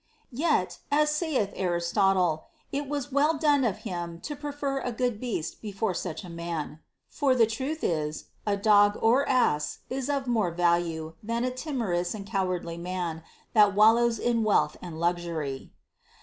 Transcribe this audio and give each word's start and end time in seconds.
* 0.17 0.31
Yet, 0.31 0.79
as 0.89 1.11
saith 1.13 1.51
Aristotle, 1.55 2.47
it 2.71 2.87
was 2.89 3.11
well 3.11 3.37
done 3.37 3.63
of 3.63 3.79
him 3.85 4.19
to 4.21 4.35
prefer 4.35 4.79
a 4.79 4.91
good 4.91 5.19
beast 5.19 5.61
before 5.61 5.93
such 5.93 6.23
a 6.23 6.27
man. 6.29 6.79
For, 7.07 7.35
the 7.35 7.45
truth 7.45 7.83
is, 7.83 8.25
a 8.43 8.57
dog 8.57 8.97
or 8.99 9.29
ass 9.29 9.81
is 9.91 10.09
of 10.09 10.25
more 10.25 10.49
value 10.49 11.13
than 11.21 11.43
a 11.43 11.51
timorous 11.51 12.15
and 12.15 12.25
cowardly 12.25 12.79
man 12.79 13.21
that 13.53 13.75
wallows 13.75 14.17
in 14.17 14.43
wealth 14.43 14.75
and 14.81 14.99
luxury. 14.99 15.71